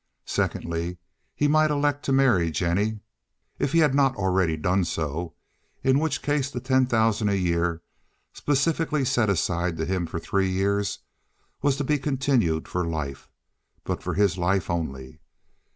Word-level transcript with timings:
Secondly, 0.25 0.97
he 1.35 1.47
might 1.47 1.69
elect 1.69 2.03
to 2.05 2.11
marry 2.11 2.49
Jennie, 2.49 3.01
if 3.59 3.71
he 3.71 3.77
had 3.77 3.93
not 3.93 4.15
already 4.15 4.57
done 4.57 4.83
so, 4.83 5.35
in 5.83 5.99
which 5.99 6.23
case 6.23 6.49
the 6.49 6.59
ten 6.59 6.87
thousand 6.87 7.29
a 7.29 7.37
year, 7.37 7.83
specifically 8.33 9.05
set 9.05 9.29
aside 9.29 9.77
to 9.77 9.85
him 9.85 10.07
for 10.07 10.17
three 10.17 10.49
years, 10.49 10.97
was 11.61 11.75
to 11.77 11.83
be 11.83 11.99
continued 11.99 12.67
for 12.67 12.83
life—but 12.83 14.01
for 14.01 14.15
his 14.15 14.39
life 14.39 14.71
only. 14.71 15.19